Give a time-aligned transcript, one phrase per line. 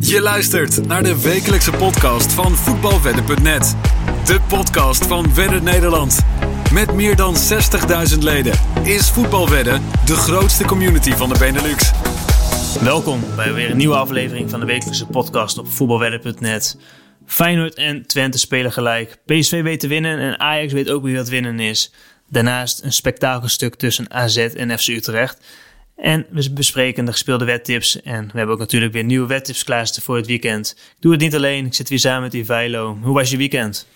[0.00, 3.76] Je luistert naar de wekelijkse podcast van voetbalwedden.net.
[4.24, 6.18] De podcast van Wedden Nederland.
[6.72, 7.34] Met meer dan
[8.12, 11.90] 60.000 leden is Voetbalwedden de grootste community van de Benelux.
[12.82, 16.78] Welkom bij weer een nieuwe aflevering van de wekelijkse podcast op voetbalwedden.net.
[17.26, 19.18] Feyenoord en Twente spelen gelijk.
[19.26, 21.92] PSV weet te winnen en Ajax weet ook wie wat winnen is.
[22.28, 25.38] Daarnaast een spektakelstuk tussen AZ en FC Utrecht.
[25.98, 28.02] En we bespreken de gespeelde wedtips.
[28.02, 30.74] En we hebben ook natuurlijk weer nieuwe wedtips klaarstaan voor het weekend.
[30.78, 32.98] Ik doe het niet alleen, ik zit weer samen met Ivailo.
[33.02, 33.86] Hoe was je weekend?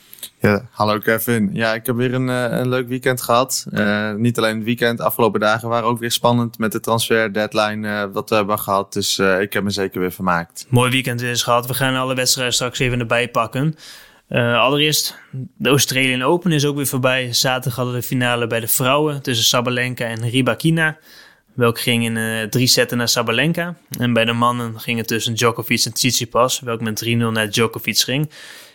[0.41, 1.51] Ja, hallo Kevin.
[1.53, 3.67] Ja, ik heb weer een, eh, een leuk weekend gehad.
[3.73, 7.89] Uh, niet alleen het weekend, afgelopen dagen waren ook weer spannend met de transfer deadline
[7.89, 8.93] uh, wat we hebben gehad.
[8.93, 10.67] Dus ik heb me zeker weer vermaakt.
[10.69, 11.67] Mooi weekend eens gehad.
[11.67, 13.77] We gaan alle wedstrijden straks even erbij pakken.
[14.29, 15.19] allereerst,
[15.57, 17.33] de Australian Open is ook weer voorbij.
[17.33, 20.99] Zaterdag hadden we de finale bij de vrouwen tussen Sabalenka en Ribakina.
[21.55, 23.77] Welke ging in uh, drie setten naar Sabalenka.
[23.99, 26.61] En bij de mannen ging het tussen Djokovic en Tsitsipas.
[26.61, 28.31] Welke met 3-0 naar Djokovic ging.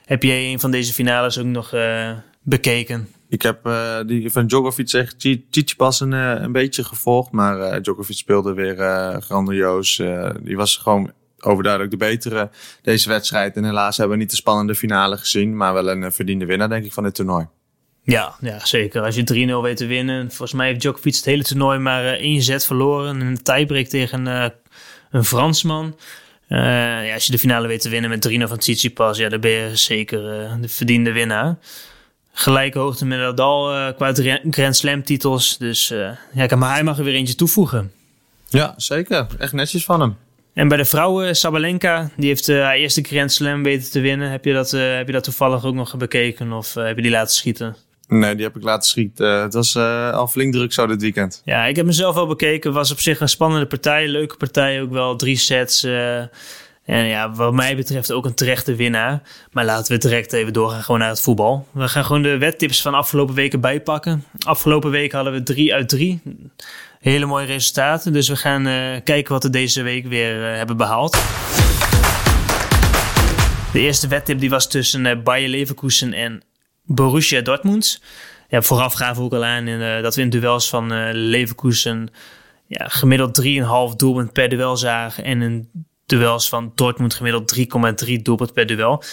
[0.06, 3.08] Heb jij een van deze finales ook nog uh, bekeken?
[3.30, 7.32] Ik heb uh, die van Djokovic en Tsitsipas een, een beetje gevolgd.
[7.32, 8.76] Maar Djokovic speelde weer
[9.22, 10.02] grandioos.
[10.42, 12.50] die was gewoon overduidelijk de betere
[12.82, 13.56] deze wedstrijd.
[13.56, 15.58] En helaas hebben we niet de spannende finale gezien.
[15.58, 17.48] Maar wel een verdiende winnaar denk ik van dit toernooi.
[18.08, 19.02] Ja, ja, zeker.
[19.02, 20.28] Als je 3-0 weet te winnen.
[20.28, 23.22] Volgens mij heeft Djokovic het hele toernooi maar uh, één set verloren.
[23.22, 24.46] Een tiebreak tegen uh,
[25.12, 25.96] een Fransman.
[26.50, 26.58] Uh,
[27.08, 29.52] ja, als je de finale weet te winnen met 3-0 van Tsitsipas, ja, dan ben
[29.52, 30.22] je zeker
[30.62, 31.58] de verdiende winnaar.
[32.32, 34.14] Gelijke hoogte met Nadal qua
[34.52, 35.58] Grand Slam titels.
[35.58, 35.88] Dus
[36.34, 37.92] ja, maar hij mag er weer eentje toevoegen.
[38.50, 39.28] Ja, zeker.
[39.38, 40.18] Echt netjes van hem.
[40.54, 44.32] En bij de vrouwen, Sabalenka, die heeft haar eerste Grand Slam weten te winnen.
[44.32, 47.36] Heb je dat, heb je dat toevallig ook nog bekeken of heb je die laten
[47.36, 47.76] schieten?
[48.08, 49.28] Nee, die heb ik laten schieten.
[49.28, 51.42] Uh, het was uh, al flink druk zo dit weekend.
[51.46, 52.74] Ja, ik heb mezelf wel bekeken.
[52.74, 54.08] was op zich een spannende partij.
[54.08, 55.16] Leuke partij ook wel.
[55.16, 55.84] Drie sets.
[55.84, 56.18] Uh,
[56.84, 59.22] en ja, wat mij betreft ook een terechte winnaar.
[59.52, 61.68] Maar laten we direct even doorgaan gewoon naar het voetbal.
[61.72, 64.24] We gaan gewoon de wedtips van afgelopen weken bijpakken.
[64.46, 66.22] Afgelopen week hadden we drie uit drie.
[67.00, 68.14] Hele mooie resultaten.
[68.14, 68.64] Dus we gaan
[69.04, 71.18] kijken wat we deze week weer hebben behaald.
[73.74, 76.42] De eerste wedtip die was tussen Bayer Leverkusen en
[76.88, 78.02] Borussia Dortmund.
[78.50, 81.10] Ja, vooraf gaven we ook al aan in, uh, dat we in duels van uh,
[81.12, 82.10] Leverkusen
[82.68, 83.42] ja, gemiddeld
[83.92, 85.24] 3,5 doelpunt per duel zagen.
[85.24, 85.70] En in
[86.06, 87.56] duels van Dortmund gemiddeld
[88.06, 89.04] 3,3 doelpunt per duel.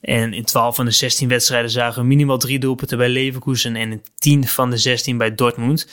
[0.00, 3.90] En in 12 van de 16 wedstrijden zagen we minimaal 3 doelpunten bij Leverkusen en
[3.90, 5.88] in 10 van de 16 bij Dortmund.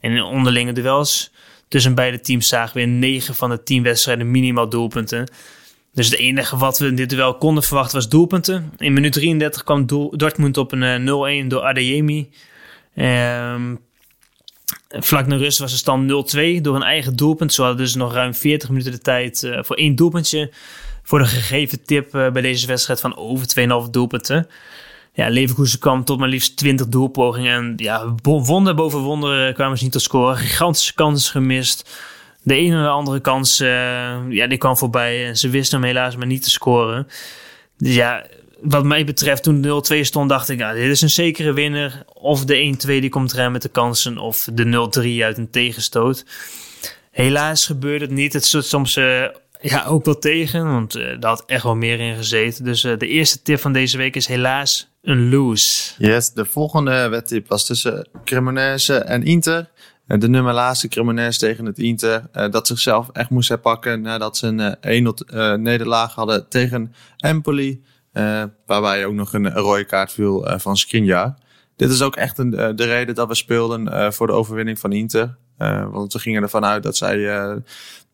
[0.00, 1.32] En in onderlinge duels
[1.68, 5.28] tussen beide teams zagen we in 9 van de 10 wedstrijden minimaal doelpunten.
[5.94, 8.72] Dus het enige wat we in dit duel konden verwachten was doelpunten.
[8.78, 12.30] In minuut 33 kwam Dortmund op een 0-1 eh, door Adeyemi.
[12.96, 13.80] Um,
[14.88, 17.52] vlak na rust was de stand 0-2 door een eigen doelpunt.
[17.52, 20.52] Zo hadden dus nog ruim 40 minuten de tijd uh, voor één doelpuntje.
[21.02, 23.46] Voor de gegeven tip uh, bij deze wedstrijd van over
[23.86, 24.48] 2,5 doelpunten.
[25.12, 27.52] Ja, Leverkusen kwam tot maar liefst 20 doelpogingen.
[27.52, 30.36] En ja, wonder boven wonder kwamen ze niet tot scoren.
[30.36, 31.90] Gigantische kansen gemist
[32.44, 33.68] de ene of andere kans, uh,
[34.28, 35.26] ja, die kwam voorbij.
[35.26, 37.06] En ze wisten hem helaas maar niet te scoren.
[37.78, 38.26] Dus ja,
[38.60, 42.04] wat mij betreft, toen 0-2 stond, dacht ik, ja, dit is een zekere winnaar.
[42.12, 44.64] Of de 1-2 die komt eraan met de kansen, of de
[45.20, 46.24] 0-3 uit een tegenstoot.
[47.10, 48.32] Helaas gebeurde het niet.
[48.32, 49.24] Het stond soms uh,
[49.60, 52.64] ja, ook wel tegen, want uh, daar had echt wel meer in gezeten.
[52.64, 55.92] Dus de eerste tip van deze week is helaas een lose.
[55.98, 59.70] Yes, de volgende wedtip was tussen Cremonese en Inter.
[60.06, 62.28] Eh, de nummer laatste Cremonese tegen het Inter.
[62.32, 67.82] Uh, dat zichzelf echt moest herpakken nadat ze een 1-0 uh, nederlaag hadden tegen Empoli.
[68.66, 71.34] Waarbij ook nog een rode kaart viel van Skriniar.
[71.76, 75.36] Dit is ook echt de reden dat we speelden voor de overwinning van Inter.
[75.90, 77.16] want we gingen ervan uit dat zij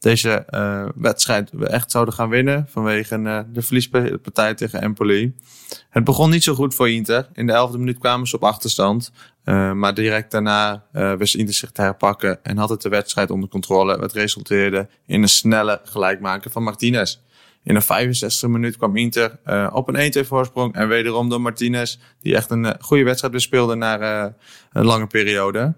[0.00, 0.44] deze
[0.94, 2.66] wedstrijd echt zouden gaan winnen.
[2.68, 5.34] Vanwege de verliespartij tegen Empoli.
[5.90, 7.28] Het begon niet zo goed voor Inter.
[7.32, 9.12] In de elfde minuut kwamen ze op achterstand.
[9.44, 13.30] Uh, maar direct daarna uh, wist Inter zich te herpakken en had het de wedstrijd
[13.30, 13.98] onder controle.
[13.98, 17.18] Wat resulteerde in een snelle gelijkmaker van Martinez.
[17.62, 20.74] In de 65e minuut kwam Inter uh, op een 1-2 voorsprong.
[20.74, 24.34] En wederom door Martinez, die echt een goede wedstrijd bespeelde na
[24.72, 25.74] een lange periode.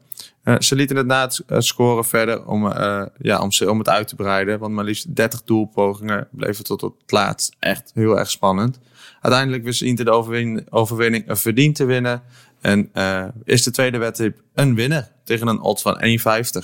[0.58, 2.72] Ze lieten het na het scoren verder om,
[3.18, 4.58] ja, om, om het uit te breiden.
[4.58, 8.78] Want maar liefst 30 doelpogingen bleven tot het laatst echt heel erg spannend.
[9.20, 12.22] Uiteindelijk wist Inter de overwinning, overwinning verdiend te winnen.
[12.60, 16.00] En uh, is de tweede wedstrijd een winnaar tegen een odds van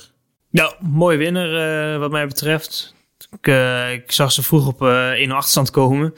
[0.01, 0.05] 1,50.
[0.49, 2.93] Ja, mooi winnaar wat mij betreft.
[3.31, 3.47] Ik,
[3.93, 6.13] ik, zag ze vroeg op 1 achterstand komen.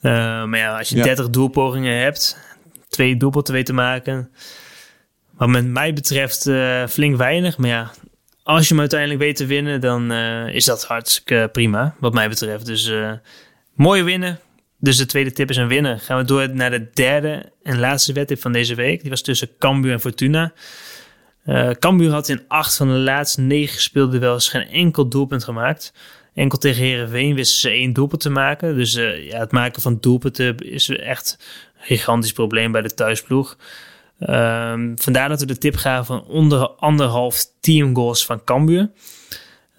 [0.00, 1.02] maar ja, als je ja.
[1.02, 2.38] 30 doelpogingen hebt,
[2.88, 4.30] twee doelpunten weten te maken.
[5.36, 6.42] Wat met mij betreft
[6.88, 7.58] flink weinig.
[7.58, 7.92] Maar ja,
[8.42, 10.12] als je hem uiteindelijk weet te winnen, dan
[10.52, 12.66] is dat hartstikke prima, wat mij betreft.
[12.66, 12.92] Dus
[13.76, 14.38] Mooie winnen.
[14.78, 15.98] Dus de tweede tip is een winnaar.
[15.98, 19.00] Gaan we door naar de derde en laatste wedtip van deze week.
[19.00, 20.52] Die was tussen Cambuur en Fortuna.
[21.46, 25.44] Uh, Cambuur had in acht van de laatste negen gespeelde wel eens geen enkel doelpunt
[25.44, 25.92] gemaakt.
[26.34, 28.76] Enkel tegen Herenveen wisten ze één doelpunt te maken.
[28.76, 31.38] Dus uh, ja, het maken van doelpunten is echt
[31.78, 33.56] een gigantisch probleem bij de thuisploeg.
[34.20, 38.90] Um, vandaar dat we de tip gaven van onder anderhalf teamgoals van Cambuur.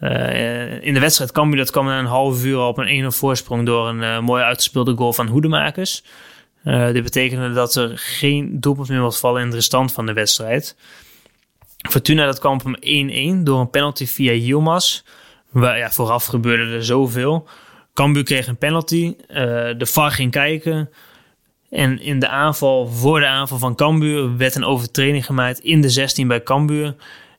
[0.01, 3.65] Uh, in de wedstrijd Cambuur dat kwam na een half uur op een 1-0 voorsprong
[3.65, 6.03] door een uh, mooi uitgespeelde goal van Hoedemakers.
[6.63, 10.13] Uh, dit betekende dat er geen doelpunt meer mocht vallen in de restant van de
[10.13, 10.75] wedstrijd.
[11.89, 15.01] Fortuna dat kwam op een 1-1 door een penalty via Yilmaz.
[15.53, 17.47] Ja, vooraf gebeurde er zoveel.
[17.93, 19.15] Cambuur kreeg een penalty.
[19.77, 20.89] de VAR ging kijken.
[21.69, 25.89] En in de aanval, voor de aanval van Cambuur, werd een overtreding gemaakt in de
[25.89, 26.95] 16 bij Cambuur.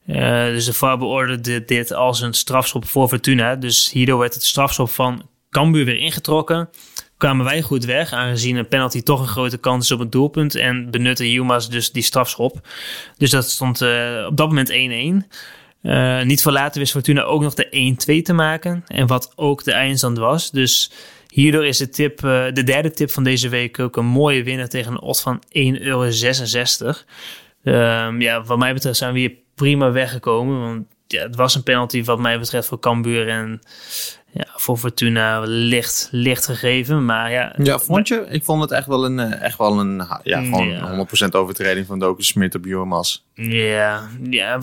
[0.06, 3.56] Uh, dus de VAR beoordeelde dit als een strafschop voor Fortuna.
[3.56, 6.68] Dus hierdoor werd het strafschop van Cambuur weer ingetrokken.
[7.16, 10.54] Kwamen wij goed weg, aangezien een penalty toch een grote kans is op het doelpunt.
[10.54, 12.68] En benutte Jumas dus die strafschop.
[13.16, 14.74] Dus dat stond uh, op dat moment 1-1.
[15.82, 18.84] Uh, niet voor later wist Fortuna ook nog de 1-2 te maken.
[18.86, 20.50] En wat ook de eindstand was.
[20.50, 20.90] Dus
[21.28, 24.68] hierdoor is de, tip, uh, de derde tip van deze week ook een mooie winnaar
[24.68, 26.02] tegen een odd van 1,66 euro.
[27.62, 30.60] Um, ja, wat mij betreft zijn we hier prima weggekomen.
[30.60, 33.60] Want ja, het was een penalty wat mij betreft voor Cambuur en
[34.30, 37.04] ja, voor Fortuna licht, licht gegeven.
[37.04, 38.26] Maar ja, ja vond je?
[38.28, 41.06] Ik vond het echt wel een, eh, echt wel een ja, gewoon ja.
[41.26, 43.24] 100% overtreding van Doku Smit op Biomas.
[43.34, 44.58] Ja, ja,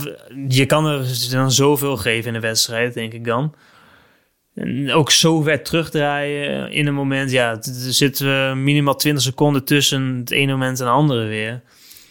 [0.48, 3.54] je kan er dan zoveel geven in de wedstrijd, denk ik dan.
[4.56, 7.32] En ook zo ver terugdraaien in een moment.
[7.32, 11.62] Ja, er zitten minimaal 20 seconden tussen het ene moment en het andere weer.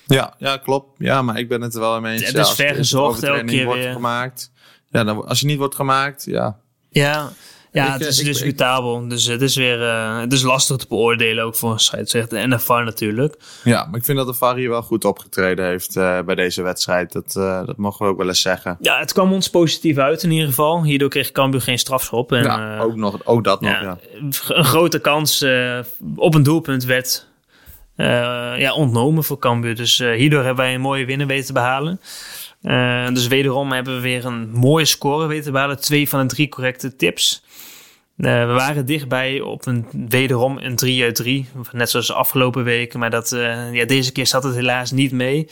[0.07, 0.89] Ja, ja, klopt.
[0.99, 2.27] Ja, maar ik ben het er wel mee eens.
[2.27, 3.93] Het is ver gezocht elke keer wordt weer.
[3.93, 4.53] gemaakt.
[4.91, 6.59] Ja, dan, als je niet wordt gemaakt, ja.
[6.91, 7.33] Ja,
[7.83, 9.09] ja, het is ik, discutabel.
[9.09, 12.51] dus het is weer uh, het is lastig te beoordelen ook voor een scheidsrechter en
[12.51, 13.37] de VAR natuurlijk.
[13.65, 16.63] Ja, maar ik vind dat de VAR hier wel goed opgetreden heeft uh, bij deze
[16.63, 17.13] wedstrijd.
[17.13, 18.77] Dat, uh, dat mogen we ook wel eens zeggen.
[18.81, 20.85] Ja, het kwam ons positief uit in ieder geval.
[20.85, 22.33] Hierdoor kreeg Cambuur geen strafschop.
[22.33, 24.57] En, ja, ook, nog, ook dat ja, nog, ja.
[24.57, 25.45] Een grote kans
[26.17, 27.27] op een doelpunt werd
[27.97, 28.07] uh,
[28.59, 29.75] ja, ontnomen voor Cambuur.
[29.75, 32.01] Dus uh, hierdoor hebben wij een mooie winnaar weten te behalen.
[32.65, 35.81] Uh, dus wederom hebben we weer een mooie score weten te behalen.
[35.81, 37.45] Twee van de drie correcte tips.
[38.17, 41.49] we waren dichtbij op een wederom een 3 uit 3.
[41.73, 42.99] Net zoals de afgelopen weken.
[42.99, 43.31] Maar dat,
[43.73, 45.49] ja, deze keer zat het helaas niet mee.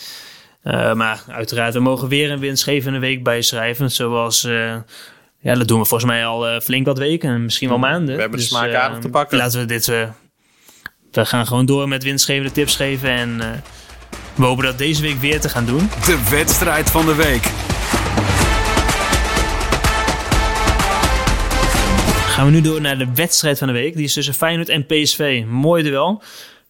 [0.95, 3.91] maar uiteraard, we mogen weer een winstgevende week bijschrijven.
[3.91, 4.49] Zoals...
[5.39, 8.15] Ja, dat doen we volgens mij al flink wat weken, misschien wel maanden.
[8.15, 9.39] We hebben dus, de smaak aardig te pakken.
[9.39, 9.87] Laten we dit
[11.13, 13.11] we gaan gewoon door met winstgevende tips geven.
[13.11, 13.41] En
[14.35, 15.89] we hopen dat deze week weer te gaan doen.
[16.05, 17.43] De wedstrijd van de week.
[22.33, 23.95] Gaan we nu door naar de wedstrijd van de week.
[23.95, 25.45] Die is tussen Feyenoord en PSV.
[25.47, 26.23] Mooi duel.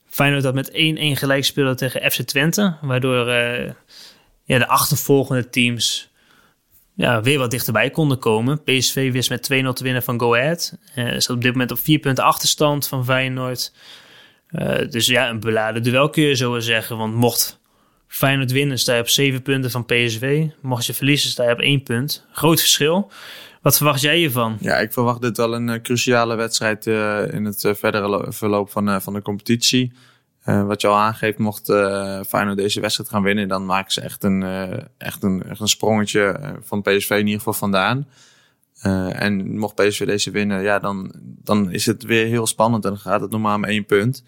[0.09, 0.75] Feyenoord dat met 1-1
[1.19, 2.77] gelijk speelde tegen FC Twente.
[2.81, 3.71] Waardoor uh,
[4.45, 6.11] ja, de achtervolgende teams
[6.95, 8.63] ja, weer wat dichterbij konden komen.
[8.63, 10.79] PSV wist met 2-0 te winnen van Go Ahead.
[10.97, 13.73] Uh, staat op dit moment op 4 punten achterstand van Feyenoord.
[14.53, 16.97] Uh, dus ja, een beladen duel kun je zo zeggen.
[16.97, 17.61] Want mocht
[18.07, 20.47] Feyenoord winnen, sta je op 7 punten van PSV.
[20.61, 22.27] Mocht je verliezen, sta je op 1 punt.
[22.33, 23.11] Groot verschil.
[23.63, 24.57] Wat verwacht jij hiervan?
[24.61, 29.03] Ja, ik verwacht dit wel een uh, cruciale wedstrijd uh, in het verdere verloop van,
[29.03, 29.93] van de competitie.
[30.45, 31.67] wat je al aangeeft, mocht
[32.27, 34.43] Feyenoord deze wedstrijd gaan winnen, dan maken ze echt een,
[34.99, 38.07] echt een, echt een sprongetje van PSV in ieder geval vandaan.
[38.87, 42.99] Uh, en mocht PSV deze winnen, ja, dan, dan is het weer heel spannend en
[42.99, 44.25] gaat het normaal om één punt.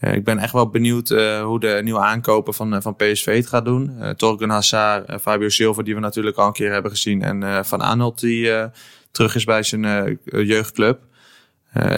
[0.00, 3.46] Uh, ik ben echt wel benieuwd uh, hoe de nieuwe aankopen van, van PSV het
[3.46, 3.96] gaat doen.
[3.98, 7.22] Uh, Torgen Hazard, Fabio Silva, die we natuurlijk al een keer hebben gezien.
[7.22, 8.50] En Van Aanholt, die
[9.10, 11.00] terug is bij zijn jeugdclub.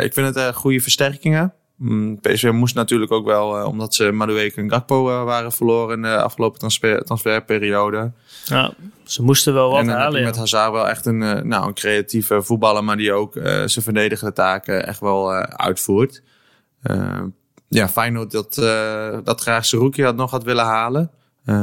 [0.00, 1.54] ik vind het goede versterkingen.
[1.78, 6.22] Mm, PSV moest natuurlijk ook wel, omdat ze Madueke en Gakpo waren verloren in de
[6.22, 8.12] afgelopen transfer, transferperiode.
[8.44, 8.72] Ja,
[9.04, 10.18] ze moesten wel wat en, halen.
[10.18, 13.44] En met Hazard wel echt een, uh, nou, een creatieve voetballer, maar die ook uh,
[13.44, 16.22] zijn verdedigende taken echt wel uh, uitvoert.
[17.68, 18.54] ja, Feyenoord dat,
[19.24, 21.10] dat graag Seruki had nog had willen halen.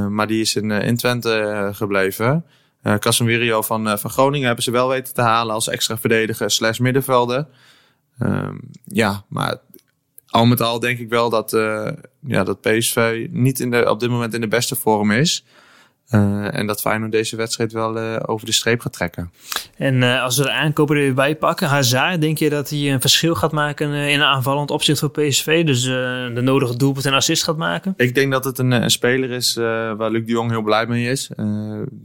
[0.09, 2.45] maar die is in, in Twente gebleven.
[2.83, 6.79] Uh, Casemiro van, van Groningen hebben ze wel weten te halen als extra verdediger slash
[6.79, 7.47] middenvelder.
[8.19, 9.57] Ehm, ja, maar
[10.29, 11.51] al met al denk ik wel dat,
[12.19, 15.45] ja, dat PSV niet in de, op dit moment in de beste vorm is.
[16.11, 19.31] Uh, en dat Feyenoord deze wedstrijd wel uh, over de streep gaat trekken.
[19.77, 22.93] En uh, als we de aankopen er weer bij pakken, Hazard, denk je dat hij
[22.93, 25.65] een verschil gaat maken in een aanvallend opzicht voor PSV?
[25.65, 27.93] Dus de nodige doelpunt en assist gaat maken?
[27.97, 29.55] Ik denk dat het een, een speler is
[29.97, 31.29] waar Luc de Jong heel blij mee is.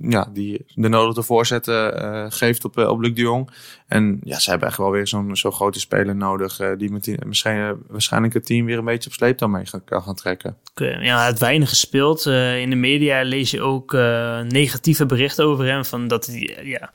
[0.00, 3.50] ja, die de nodige voorzetten geeft op, op Luc de Jong.
[3.86, 6.60] En ja, ze hebben echt wel weer zo'n zo'n grote speler nodig.
[6.76, 10.14] die met die, misschien, waarschijnlijk het team weer een beetje op sleeptouw mee kan gaan
[10.14, 10.56] trekken.
[10.70, 12.26] Okay, ja, het weinig gespeeld.
[12.26, 15.84] in de media lees je ook uh, negatieve berichten over hem.
[15.84, 16.90] Van dat hij ja,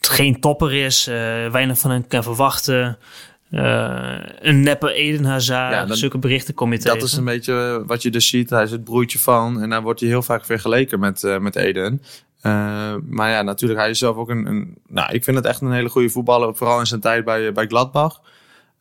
[0.00, 1.14] geen topper is, uh,
[1.50, 2.98] weinig van hem kan verwachten.
[3.50, 7.00] Uh, een neppe Eden Hazard, ja, zulke berichten kom je dat tegen.
[7.00, 8.50] Dat is een beetje wat je dus ziet.
[8.50, 12.02] Hij is het broertje van en daar wordt hij heel vaak vergeleken met, met Eden.
[13.08, 15.72] maar ja, natuurlijk, hij is zelf ook een, een, Nou, ik vind het echt een
[15.72, 18.20] hele goede voetballer, vooral in zijn tijd bij, bij Gladbach.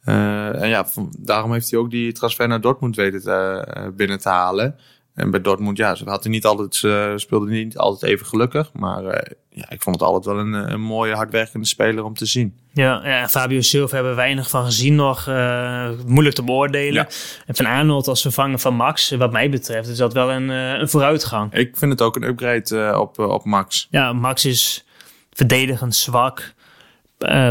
[0.04, 0.86] en ja,
[1.20, 4.76] daarom heeft hij ook die transfer naar Dortmund weten te, binnen te halen.
[5.18, 8.70] En bij Dortmund, ja, ze had hij niet altijd, uh, speelde niet altijd even gelukkig.
[8.74, 9.12] Maar uh,
[9.50, 12.58] ja, ik vond het altijd wel een, een mooie, hardwerkende speler om te zien.
[12.74, 15.28] Ja, ja Fabio Silva hebben we weinig van gezien nog.
[15.28, 17.08] Uh, moeilijk te beoordelen.
[17.46, 20.90] En Van Arnold als vervanger van Max, wat mij betreft, is dat wel een, een
[20.90, 21.54] vooruitgang.
[21.54, 23.88] Ik vind het ook een upgrade op, op Max.
[23.90, 24.86] Ja, Max is
[25.32, 26.54] verdedigend zwak.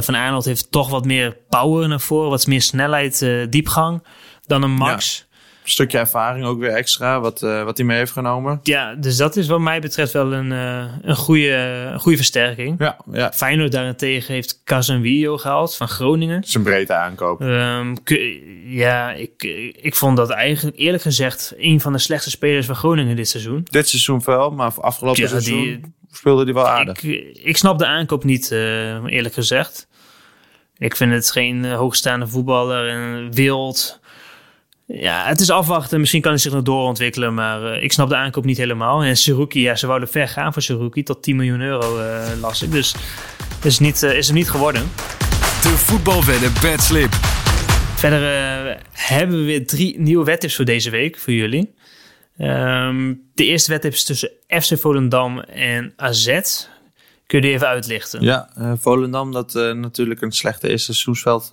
[0.01, 4.03] van Arnold heeft toch wat meer power naar voren, wat meer snelheid, diepgang
[4.47, 5.19] dan een Max.
[5.19, 5.26] Ja
[5.71, 8.61] stukje ervaring ook weer extra, wat, uh, wat hij mee heeft genomen.
[8.63, 11.53] Ja, dus dat is wat mij betreft wel een, uh, een, goede,
[11.93, 12.75] een goede versterking.
[12.79, 13.33] Ja, ja.
[13.33, 16.41] Feyenoord daarentegen heeft Casemiro gehaald van Groningen.
[16.41, 17.41] Dat is een breedte aankoop.
[17.41, 17.97] Um,
[18.65, 19.43] ja, ik,
[19.81, 23.67] ik vond dat eigenlijk eerlijk gezegd een van de slechtste spelers van Groningen dit seizoen.
[23.71, 25.81] Dit seizoen wel, maar afgelopen ja, seizoen die,
[26.11, 27.03] speelde hij wel aardig.
[27.03, 29.89] Ik, ik snap de aankoop niet, uh, eerlijk gezegd.
[30.79, 34.01] Ik vind het geen hoogstaande voetballer en wild
[34.87, 36.01] ja, het is afwachten.
[36.01, 37.35] Misschien kan hij zich nog doorontwikkelen.
[37.35, 39.03] Maar uh, ik snap de aankoop niet helemaal.
[39.03, 41.03] En Seruki, ja, ze wouden ver gaan voor Seruki.
[41.03, 42.71] Tot 10 miljoen euro uh, las ik.
[42.71, 42.95] Dus
[43.63, 44.83] is, niet, uh, is er niet geworden.
[45.63, 47.15] De voetbalwedden bad slip.
[47.95, 51.19] Verder hebben we weer drie nieuwe wettips voor deze week.
[51.19, 51.75] Voor jullie.
[52.39, 56.41] Um, de eerste wettips is tussen FC Volendam en AZ.
[57.27, 58.23] Kun je die even uitlichten?
[58.23, 61.51] Ja, uh, Volendam dat uh, natuurlijk een slechte eerste seizoensveld,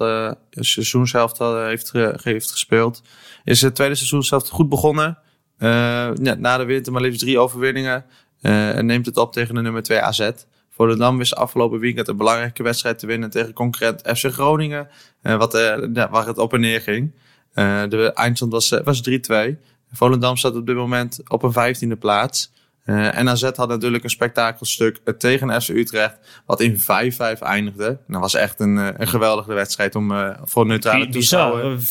[1.42, 1.92] uh, heeft,
[2.24, 3.02] heeft gespeeld.
[3.44, 5.18] Is het tweede seizoenshelft goed begonnen.
[5.58, 8.06] Ja, na de winter maar liefst drie overwinningen.
[8.42, 10.30] en neemt het op tegen de nummer 2 AZ.
[10.70, 14.88] Volendam wist afgelopen weekend een belangrijke wedstrijd te winnen tegen concurrent FC Groningen.
[15.22, 15.54] wat,
[15.94, 17.14] waar het op en neer ging.
[17.90, 19.12] de eindstand was, was 3-2.
[19.92, 22.52] Volendam staat op dit moment op een vijftiende plaats.
[22.86, 26.84] Uh, en AZ had natuurlijk een spektakelstuk tegen FC Utrecht, wat in 5-5
[27.40, 27.98] eindigde.
[28.08, 31.80] Dat was echt een, eh, een geweldige wedstrijd om uh, voor een neutrale toeschouwer.
[31.80, 31.82] 5-5.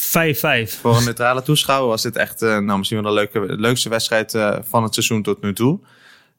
[0.81, 4.39] Voor een neutrale toeschouwer was dit echt uh, nou, misschien wel de, leuke, leukste wedstrijd
[4.63, 5.81] van het seizoen tot nu toe.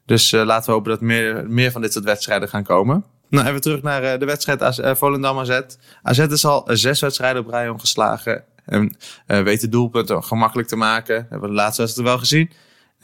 [0.05, 3.05] Dus laten we hopen dat meer, meer van dit soort wedstrijden gaan komen.
[3.29, 5.61] Nou, even terug naar de wedstrijd AZ, Volendam AZ.
[6.01, 11.15] AZ is al zes wedstrijden op rij omgeslagen en weet de doelpunten gemakkelijk te maken.
[11.15, 12.51] Dat hebben we de laatste wedstrijd wel gezien.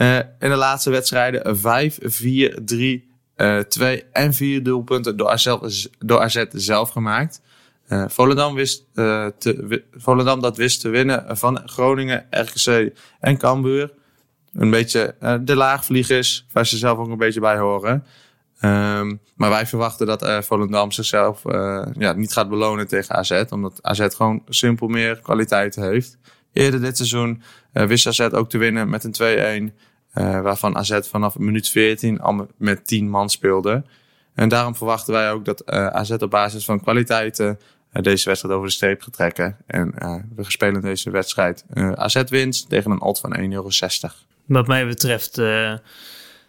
[0.01, 5.55] Uh, in de laatste wedstrijden 5, 4, 3, uh, 2 en 4 doelpunten door AZ,
[5.99, 7.41] door AZ zelf gemaakt.
[7.87, 13.91] Uh, Volendam, wist, uh, te, Volendam dat wist te winnen van Groningen, RKC en Cambuur.
[14.53, 18.05] Een beetje de laagvliegers, waar ze zelf ook een beetje bij horen.
[18.61, 21.41] Um, maar wij verwachten dat uh, Volendam zichzelf
[21.97, 23.43] ja, niet gaat belonen tegen AZ.
[23.49, 26.17] Omdat AZ gewoon simpel meer kwaliteit heeft.
[26.53, 27.41] Eerder dit seizoen
[27.71, 29.75] wist AZ ook te winnen met een 2-1.
[30.15, 33.83] Uh, waarvan AZ vanaf minuut 14 al met 10 man speelde.
[34.33, 37.59] En daarom verwachten wij ook dat uh, AZ op basis van kwaliteiten
[37.93, 39.57] uh, deze wedstrijd over de streep gaat trekken.
[39.67, 39.93] En
[40.35, 43.69] we spelen deze wedstrijd AZ wint tegen een odd van 1,60 euro.
[44.45, 45.33] Wat mij betreft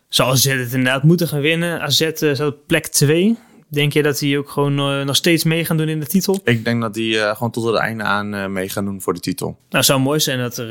[0.08, 1.80] zal AZ het inderdaad moeten gaan winnen.
[1.80, 3.38] AZ staat plek 2.
[3.68, 6.40] Denk je dat die ook gewoon nog steeds mee gaan doen in de titel?
[6.44, 9.46] Ik denk dat die gewoon tot het einde aan mee gaan doen voor de titel.
[9.46, 10.70] Nou, het zou mooi zijn dat er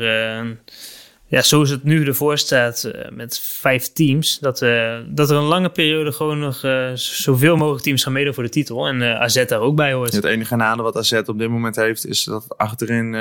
[1.30, 5.42] ja, zoals het nu ervoor staat uh, met vijf teams, dat, uh, dat er een
[5.42, 8.86] lange periode gewoon nog uh, zoveel mogelijk teams gaan meedoen voor de titel.
[8.86, 10.12] En AZ daar ook bij hoort.
[10.12, 13.16] Het enige nadeel wat AZ op dit moment heeft, is dat achterin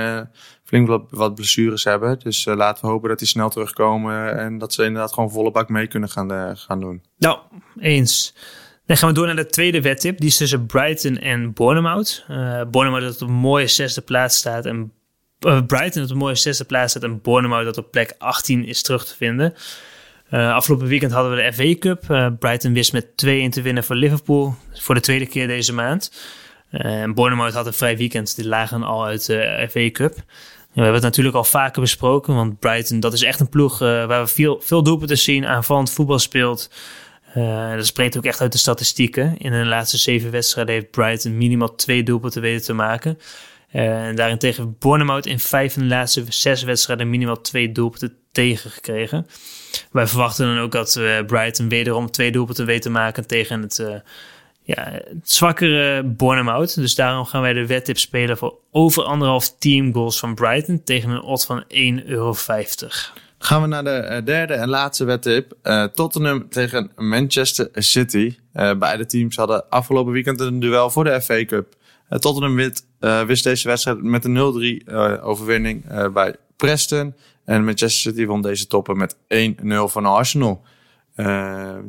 [0.63, 2.19] flink wat, wat, blessures hebben.
[2.19, 5.69] Dus laten we hopen dat die snel terugkomen en dat ze inderdaad gewoon volle bak
[5.69, 7.01] mee kunnen gaan, gaan doen.
[7.17, 7.39] Nou,
[7.79, 8.33] eens.
[8.85, 10.17] Dan gaan we door naar de tweede wedtip.
[10.17, 12.25] Die is tussen Brighton en Bournemouth.
[12.29, 14.91] Uh, Bournemouth dat op een mooie zesde plaats staat en
[15.39, 19.05] Brighton op een mooie zesde plaats staat en Bournemouth dat op plek 18 is terug
[19.05, 19.53] te vinden.
[20.33, 22.03] Uh, afgelopen weekend hadden we de FA Cup.
[22.09, 23.07] Uh, Brighton wist met 2-1
[23.49, 26.11] te winnen voor Liverpool voor de tweede keer deze maand.
[26.69, 30.15] En Bournemouth had een vrij weekend, die lagen al uit de FA Cup.
[30.15, 30.23] we
[30.73, 34.27] hebben het natuurlijk al vaker besproken, want Brighton, dat is echt een ploeg waar we
[34.27, 36.69] veel, veel doelpunten zien, aanvallend voetbal speelt.
[37.75, 39.37] dat spreekt ook echt uit de statistieken.
[39.37, 43.17] In de laatste zeven wedstrijden heeft Brighton minimaal twee doelpunten weten te maken.
[43.73, 49.27] Uh, en daarentegen Bournemouth in vijf van de laatste zes wedstrijden minimaal twee doelpunten tegengekregen.
[49.91, 53.77] Wij verwachten dan ook dat uh, Brighton wederom twee doelpunten weet te maken tegen het,
[53.77, 53.95] uh,
[54.63, 56.75] ja, het zwakkere Bournemouth.
[56.75, 61.09] Dus daarom gaan wij de wedtip spelen voor over anderhalf team goals van Brighton tegen
[61.09, 61.67] een odd van 1,50
[62.05, 62.35] euro.
[63.37, 65.53] Gaan we naar de derde en laatste wedtip.
[65.93, 68.35] Tottenham tegen Manchester City.
[68.53, 71.77] beide teams hadden afgelopen weekend een duel voor de FA Cup.
[72.09, 72.85] Tottenham wint,
[73.27, 77.15] wist deze wedstrijd met een 0-3 overwinning bij Preston.
[77.45, 79.17] En Manchester City won deze toppen met 1-0
[79.85, 80.61] van Arsenal.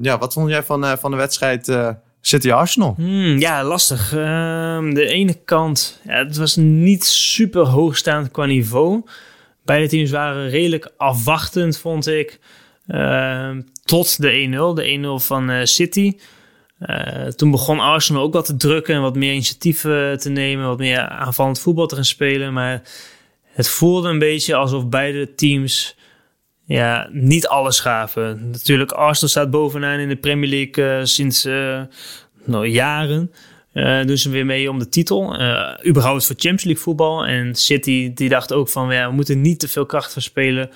[0.00, 1.69] Ja, wat vond jij van, van de wedstrijd
[2.21, 2.95] City-Arsenal?
[2.97, 4.12] Hmm, ja, lastig.
[4.12, 9.03] Ehm, de ene kant, ja, het was niet super hoogstaand qua niveau.
[9.65, 12.39] Beide teams waren redelijk afwachtend, vond ik.
[12.87, 16.17] Ehm, tot de 1-0, de 1-0 van City.
[17.37, 21.09] Toen begon Arsenal ook wat te drukken en wat meer initiatief te nemen, wat meer
[21.09, 22.53] aanvallend voetbal te gaan spelen.
[22.53, 22.83] Maar
[23.53, 25.97] het voelde een beetje alsof beide teams
[26.65, 28.51] ja, niet alles gaven.
[28.51, 31.81] Natuurlijk, Arsenal staat bovenaan in de Premier League uh, sinds uh,
[32.45, 33.33] nou, jaren.
[33.75, 35.41] Uh, doen ze weer mee om de titel.
[35.41, 37.27] Uh, überhaupt voor Champions League voetbal.
[37.27, 40.71] En City die dacht ook van ja, we moeten niet te veel kracht verspelen.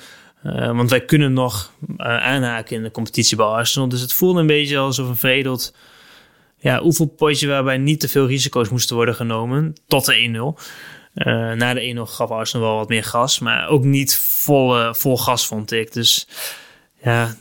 [0.45, 3.89] Uh, want wij kunnen nog aanhaken in de competitie bij Arsenal.
[3.89, 5.75] Dus het voelde een beetje alsof een veredeld
[6.59, 9.75] ja, oefenpotje waarbij niet te veel risico's moesten worden genomen.
[9.87, 10.63] Tot de 1-0.
[11.15, 14.93] Uh, na de 1-0 gaf Arsenal wel wat meer gas, maar ook niet vol, uh,
[14.93, 15.93] vol gas vond ik.
[15.93, 16.29] Dus
[17.03, 17.35] ja,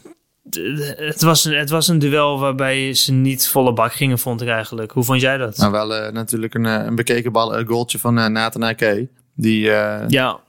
[0.95, 4.91] het was, het was een duel waarbij ze niet volle bak gingen, vond ik eigenlijk.
[4.91, 5.57] Hoe vond jij dat?
[5.57, 9.07] Nou, wel uh, natuurlijk een, een bekeken bal, een goaltje van Nathan Ake.
[9.35, 9.61] Die
[10.07, 10.39] ja.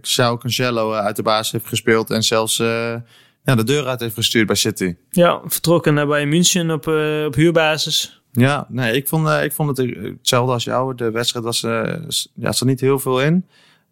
[0.00, 4.46] Sao Cancelo uit de baas heeft gespeeld en zelfs ja, de deur uit heeft gestuurd
[4.46, 4.94] bij City.
[5.10, 6.86] Ja, vertrokken naar bij München op,
[7.26, 8.18] op huurbasis.
[8.32, 10.94] Ja, nee, ik vond, uh, ik vond het hetzelfde als jou.
[10.94, 11.94] De wedstrijd was, uh,
[12.34, 13.46] ja, zat niet heel veel in.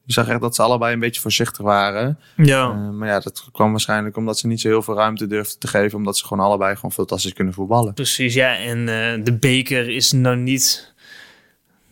[0.07, 2.19] Ik zag echt dat ze allebei een beetje voorzichtig waren.
[2.37, 2.71] Ja.
[2.71, 5.69] Uh, maar ja, dat kwam waarschijnlijk omdat ze niet zo heel veel ruimte durfden te
[5.69, 5.99] geven.
[5.99, 7.95] Omdat ze gewoon allebei gewoon fantastisch kunnen voetballen.
[7.95, 8.57] Precies, ja.
[8.57, 8.85] En
[9.25, 10.95] de beker is nou niet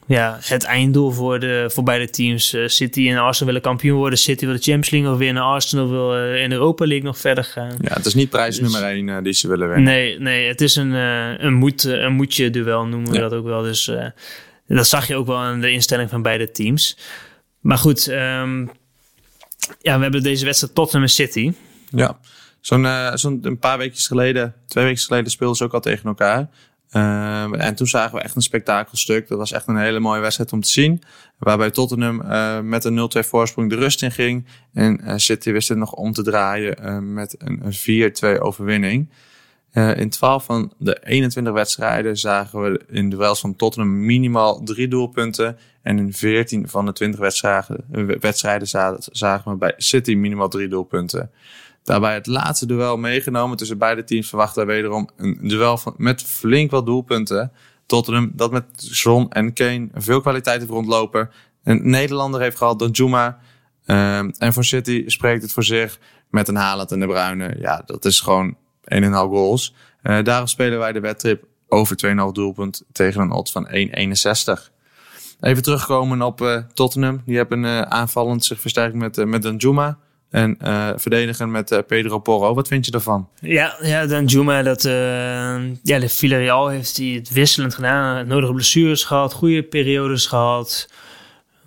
[0.07, 2.55] ja, het einddoel voor, de, voor beide teams.
[2.55, 4.19] Uh, City en Arsenal willen kampioen worden.
[4.19, 5.43] City wil de Champions League nog winnen.
[5.43, 7.77] Arsenal wil uh, in de Europa League nog verder gaan.
[7.81, 9.85] Ja, het is niet prijs dus, nummer één uh, die ze willen winnen.
[9.85, 13.23] Nee, nee het is een, een, moed, een moedje duel noemen we ja.
[13.23, 13.63] dat ook wel.
[13.63, 13.91] Dus
[14.67, 16.99] dat zag je ook wel aan de instelling van beide teams.
[17.61, 18.71] Maar goed, um,
[19.81, 21.53] ja, we hebben deze wedstrijd Tottenham City.
[21.91, 22.19] Ja,
[22.61, 26.49] zo'n zo'n een paar weken geleden, twee weken geleden speelden ze ook al tegen elkaar.
[26.97, 29.29] Uh, en toen zagen we echt een spektakelstuk.
[29.29, 31.03] Dat was echt een hele mooie wedstrijd om te zien.
[31.39, 34.47] Waarbij Tottenham uh, met een 0-2 voorsprong de rust in ging.
[34.73, 39.09] En uh, City wist het nog om te draaien met een 4-2 overwinning.
[39.73, 45.59] in 12 van de 21 wedstrijden zagen we in duels van Tottenham minimaal drie doelpunten.
[45.83, 48.69] En in 14 van de 20 wedstrijden, wedstrijden
[49.13, 51.31] zagen we bij City minimaal drie doelpunten.
[51.85, 56.23] Daarbij het laatste duel meegenomen tussen beide teams verwachten we wederom een duel van, met
[56.23, 57.53] flink wat doelpunten.
[57.87, 61.31] Tottenham dat met Son en Kane veel kwaliteit heeft rondlopen.
[61.63, 63.39] Een Nederlander heeft gehad, Danjuma.
[63.87, 65.99] Um, en voor City spreekt het voor zich
[66.31, 67.57] met een Haaland en de Bruyne.
[67.59, 68.57] Ja, dat is gewoon
[68.95, 69.75] 1,5 goals.
[70.03, 73.73] Uh, daarom spelen wij de wedtrip over 2,5 doelpunt tegen een odds van 1,61.
[75.41, 77.23] Even terugkomen op uh, Tottenham.
[77.25, 79.99] Die hebben uh, aanvallend zich versterkt met, met Danjuma.
[80.35, 82.55] En uh, verdedigen met uh, Pedro Porro.
[82.55, 83.29] Wat vind je daarvan?
[83.41, 84.93] Ja, ja dan Juma, dat, uh,
[85.83, 88.27] ja, de Villarreal heeft hij het wisselend gedaan.
[88.27, 90.91] Nodige blessures gehad, goede periodes gehad.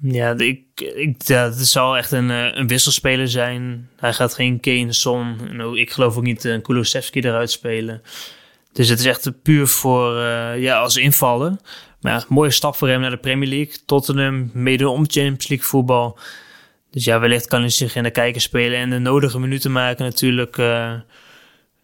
[0.02, 0.62] Ja, ik,
[0.96, 3.90] ik, het zal echt een, een wisselspeler zijn.
[3.98, 5.38] Hij gaat geen Kane, Son.
[5.76, 8.02] Ik geloof ook niet een Kulusevski eruit spelen.
[8.74, 10.16] Dus het is echt puur voor,
[10.58, 11.60] ja, als invallen.
[12.02, 13.76] Maar mooie stap voor hem naar de Premier League.
[13.86, 16.20] Tottenham, mede om Champions League voetbal.
[16.92, 20.06] Dus ja, wellicht kan hij zich in de kijker spelen en de nodige minuten maken
[20.06, 20.58] natuurlijk.
[20.58, 20.94] Uh,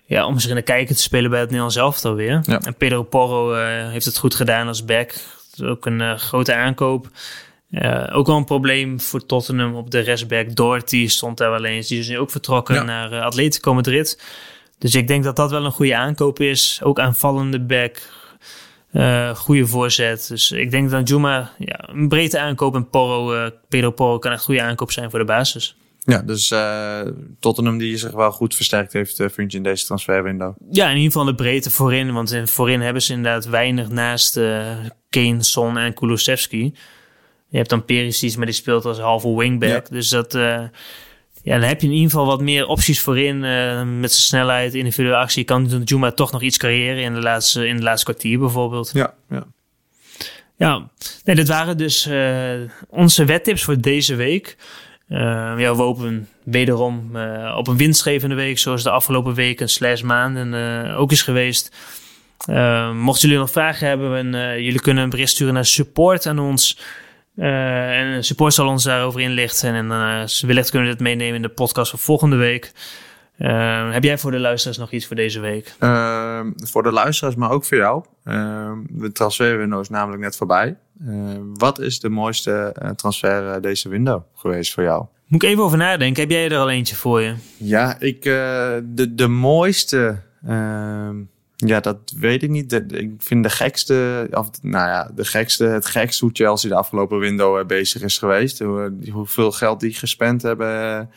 [0.06, 2.40] ja, om zich in de kijker te spelen bij het Nederlands elftal weer.
[2.44, 2.60] Ja.
[2.60, 5.14] En Pedro Porro uh, heeft het goed gedaan als back.
[5.64, 7.08] Ook een uh, grote aankoop.
[8.12, 10.56] ook wel een probleem voor Tottenham op de restback.
[10.56, 11.88] Doherty stond daar wel eens.
[11.88, 12.84] Die is nu ook vertrokken ja.
[12.84, 14.22] naar Atletico Madrid.
[14.78, 16.80] Dus ik denk dat dat wel een goede aankoop is.
[16.84, 18.02] Ook aanvallende back.
[18.94, 20.28] Uh, goede voorzet.
[20.28, 24.32] Dus ik denk dat Juma ja, een breedte aankoop en Porro, uh, Pedro Porro kan
[24.32, 25.76] echt goede aankoop zijn voor de basis.
[26.00, 27.02] Ja, dus uh,
[27.40, 30.56] Tottenham die zich wel goed versterkt heeft, uh, vind je in deze transferwindow?
[30.72, 32.14] Ja, in ieder geval de breedte voorin.
[32.14, 34.34] Want voorin hebben ze inderdaad weinig naast
[35.10, 36.74] Kane, Son en Kulusevski.
[37.48, 39.90] Je hebt dan Perisic, maar die speelt als halve wingback.
[39.90, 40.38] Dus dat,
[41.44, 43.40] ja, dan heb je in ieder geval wat meer opties voorin.
[44.00, 45.44] met zijn snelheid, individuele actie.
[45.44, 48.92] Kan Juma toch nog iets creëren in de laatste, in de laatste kwartier bijvoorbeeld.
[48.94, 49.46] Ja, ja.
[50.56, 50.90] Ja,
[51.24, 52.10] nee, dit waren dus
[52.90, 54.58] onze wettips voor deze week.
[55.10, 55.20] Uh,
[55.58, 60.54] ja, we hopen wederom uh, op een winstgevende week, zoals de afgelopen weken slash maanden
[60.54, 61.76] uh, ook is geweest.
[62.94, 66.80] mochten jullie nog vragen hebben, en, jullie kunnen een bericht sturen naar support aan ons.
[67.36, 69.74] En support zal ons daarover inlichten.
[69.74, 69.88] En
[70.48, 72.72] wellicht kunnen we dit meenemen in de podcast van volgende week.
[73.92, 75.76] heb jij voor de luisteraars nog iets voor deze week?
[76.56, 78.04] voor de luisteraars, maar ook voor jou.
[78.90, 80.78] de transferwindow is namelijk net voorbij.
[81.08, 85.06] Uh, wat is de mooiste uh, transfer uh, deze window geweest voor jou?
[85.28, 86.22] Moet ik even over nadenken.
[86.22, 87.36] Heb jij er al eentje voor je?
[87.58, 90.22] Ja, ik, de, de mooiste.
[91.64, 92.72] Ehm, ja, dat weet ik niet.
[92.92, 97.20] Ik vind de gekste, of, nou ja, de gekste, het gekste hoe Chelsea de afgelopen
[97.20, 98.60] window bezig is geweest.
[98.60, 101.10] Hoe, hoeveel geld die gespend hebben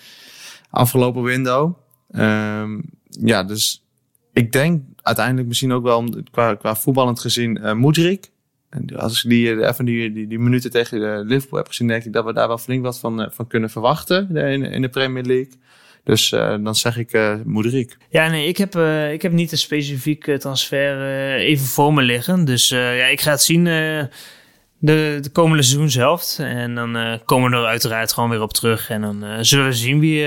[0.70, 1.74] afgelopen window.
[2.10, 3.84] Um, ja, dus
[4.32, 8.30] ik denk uiteindelijk misschien ook wel qua, qua voetballend gezien uh, Moedrik.
[8.68, 12.12] En als ik die, eh, even die, die, minuten tegen Liverpool heb gezien, denk ik
[12.12, 14.36] dat we daar wel flink wat van, eh, van kunnen verwachten
[14.72, 15.52] in de Premier League.
[16.06, 17.96] Dus uh, dan zeg ik uh, Moederik.
[18.10, 21.02] Ja, nee, ik heb, uh, ik heb niet een specifieke transfer
[21.36, 22.44] even voor me liggen.
[22.44, 24.08] Dus ja, ik ga het zien de,
[24.78, 26.38] de komende seizoen zelf.
[26.38, 28.90] En dan komen we er uiteraard gewoon weer op terug.
[28.90, 30.24] En dan zullen we zien wie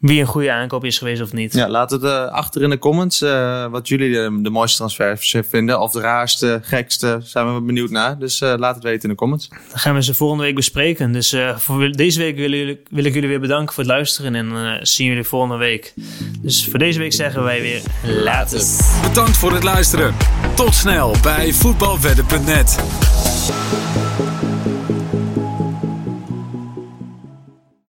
[0.00, 1.52] wie een goede aankoop is geweest of niet.
[1.52, 5.36] Ja, laat het uh, achter in de comments uh, wat jullie de, de, mooiste transfers
[5.48, 5.80] vinden.
[5.80, 8.18] Of de raarste, gekste, zijn we benieuwd naar.
[8.18, 9.48] Dus uh, laat het weten in de comments.
[9.48, 11.12] Dan gaan we ze volgende week bespreken.
[11.12, 14.34] Dus voor deze week wil, jullie, wil, ik jullie weer bedanken voor het luisteren.
[14.34, 15.94] En zien jullie volgende week.
[16.42, 18.60] Dus voor deze week zeggen wij weer later.
[19.02, 20.14] Bedankt voor het luisteren.
[20.54, 22.78] Tot snel bij voetbalwedden.net.